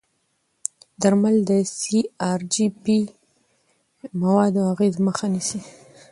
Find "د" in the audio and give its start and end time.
1.49-1.51